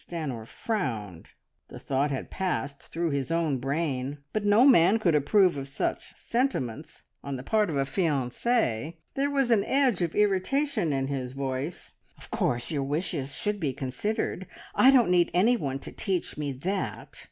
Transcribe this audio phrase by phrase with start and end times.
[0.03, 1.27] Stanor frowned.
[1.67, 6.15] The thought had passed through his own brain, but no man could approve of such
[6.15, 8.97] sentiments on the part of a fiancee.
[9.13, 13.73] There was an edge of irritation in his voice "Of course your wishes should be
[13.73, 14.47] considered.
[14.73, 17.19] I don't need any one to teach me that.